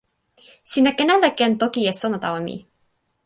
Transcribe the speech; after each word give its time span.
sina 0.71 0.91
ken 0.97 1.11
ala 1.15 1.29
ken 1.39 1.53
toki 1.61 1.81
e 1.91 1.93
sona 2.01 2.17
tawa 2.23 2.39
mi? 2.47 2.55